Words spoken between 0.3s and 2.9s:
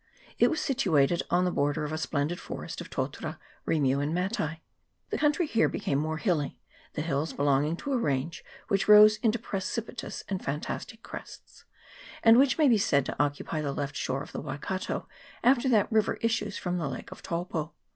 It was situated on the border of a splendid forest of